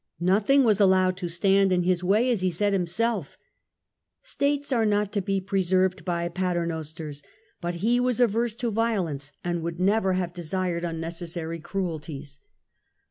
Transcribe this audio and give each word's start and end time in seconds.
Nothing 0.19 0.63
was 0.63 0.79
allowed 0.79 1.15
to 1.17 1.27
stand 1.27 1.71
in 1.71 1.83
his 1.83 2.03
way; 2.03 2.31
as 2.31 2.41
he 2.41 2.49
said 2.49 2.73
himself," 2.73 3.37
States 4.23 4.71
are 4.71 4.83
not 4.83 5.11
to 5.11 5.21
be 5.21 5.39
preserved 5.39 6.03
by 6.03 6.27
Paternosters"; 6.27 7.21
but 7.61 7.75
he 7.85 7.99
was 7.99 8.19
averse 8.19 8.55
to 8.55 8.71
violence 8.71 9.31
and 9.43 9.61
would 9.61 9.79
never 9.79 10.13
have 10.13 10.33
desired 10.33 10.83
unnecessary 10.83 11.59
cruelties. 11.59 12.39